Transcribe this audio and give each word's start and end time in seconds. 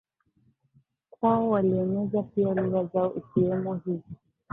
kwao 1.11 1.49
walieneza 1.49 2.23
pia 2.23 2.53
lugha 2.53 2.83
zao 2.83 3.15
ikiwemo 3.15 3.75
hii 3.75 4.01